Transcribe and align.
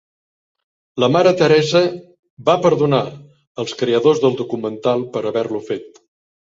La 1.03 1.09
Mare 1.15 1.33
Teresa 1.41 1.81
"va 2.49 2.57
perdonar" 2.65 3.03
els 3.65 3.79
creadors 3.83 4.27
del 4.27 4.39
documental 4.45 5.09
per 5.17 5.27
haver-lo 5.33 5.65
fet. 5.73 6.05